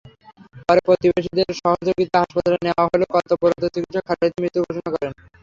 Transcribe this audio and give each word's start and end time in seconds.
পরে 0.67 0.81
প্রতিবেশীদের 0.87 1.47
সহযোগিতায় 1.59 2.21
হাসপাতালে 2.21 2.57
নেওয়া 2.65 2.83
হলে 2.85 3.05
কর্তব্যরত 3.13 3.63
চিকিৎসক 3.73 4.03
খালিদকে 4.07 4.39
মৃত 4.43 4.55
ঘোষণা 4.61 4.89
করেন। 4.93 5.11